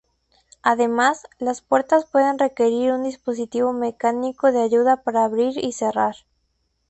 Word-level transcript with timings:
Además, 0.63 1.27
las 1.37 1.61
puertas 1.61 2.05
pueden 2.05 2.39
requerir 2.39 2.91
un 2.91 3.03
dispositivo 3.03 3.71
mecánico 3.71 4.51
de 4.51 4.63
ayuda 4.63 5.03
para 5.03 5.25
abrir 5.25 5.63
y 5.63 5.73
cerrar. 5.73 6.15